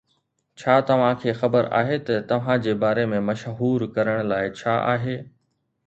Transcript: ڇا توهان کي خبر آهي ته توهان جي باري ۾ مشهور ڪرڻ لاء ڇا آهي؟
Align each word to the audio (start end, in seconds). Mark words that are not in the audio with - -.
ڇا 0.59 0.77
توهان 0.87 1.19
کي 1.25 1.35
خبر 1.41 1.69
آهي 1.81 1.99
ته 2.07 2.25
توهان 2.33 2.65
جي 2.65 2.75
باري 2.85 3.07
۾ 3.15 3.23
مشهور 3.29 3.89
ڪرڻ 3.99 4.23
لاء 4.33 4.45
ڇا 4.59 4.79
آهي؟ 4.97 5.17